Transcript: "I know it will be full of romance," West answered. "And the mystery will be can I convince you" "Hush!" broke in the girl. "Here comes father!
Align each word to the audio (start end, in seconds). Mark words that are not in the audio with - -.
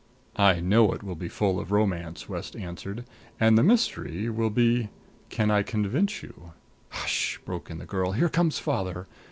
"I 0.41 0.59
know 0.61 0.93
it 0.93 1.03
will 1.03 1.13
be 1.13 1.27
full 1.29 1.59
of 1.59 1.71
romance," 1.71 2.27
West 2.27 2.55
answered. 2.55 3.05
"And 3.39 3.55
the 3.55 3.61
mystery 3.61 4.29
will 4.31 4.49
be 4.49 4.89
can 5.29 5.51
I 5.51 5.61
convince 5.61 6.23
you" 6.23 6.53
"Hush!" 6.89 7.39
broke 7.45 7.69
in 7.69 7.77
the 7.77 7.85
girl. 7.85 8.13
"Here 8.13 8.27
comes 8.29 8.57
father! 8.57 9.05